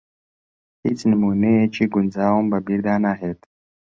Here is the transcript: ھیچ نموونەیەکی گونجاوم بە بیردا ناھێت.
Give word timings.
ھیچ 0.83 0.99
نموونەیەکی 1.11 1.85
گونجاوم 1.93 2.45
بە 2.51 2.59
بیردا 2.67 2.95
ناھێت. 3.03 3.39